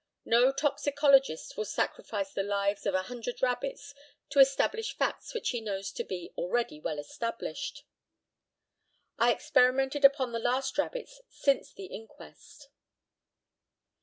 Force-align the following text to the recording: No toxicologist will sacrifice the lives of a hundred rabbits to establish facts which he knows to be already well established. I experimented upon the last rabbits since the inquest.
No 0.25 0.51
toxicologist 0.51 1.55
will 1.55 1.65
sacrifice 1.65 2.33
the 2.33 2.41
lives 2.41 2.87
of 2.87 2.95
a 2.95 3.03
hundred 3.03 3.39
rabbits 3.43 3.93
to 4.31 4.39
establish 4.39 4.97
facts 4.97 5.35
which 5.35 5.49
he 5.51 5.61
knows 5.61 5.91
to 5.91 6.03
be 6.03 6.33
already 6.39 6.79
well 6.79 6.97
established. 6.97 7.83
I 9.19 9.31
experimented 9.31 10.03
upon 10.03 10.31
the 10.31 10.39
last 10.39 10.75
rabbits 10.79 11.21
since 11.29 11.71
the 11.71 11.85
inquest. 11.85 12.67